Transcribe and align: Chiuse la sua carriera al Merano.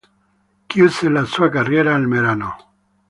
Chiuse 0.67 1.11
la 1.11 1.25
sua 1.25 1.49
carriera 1.49 1.93
al 1.93 2.07
Merano. 2.07 2.57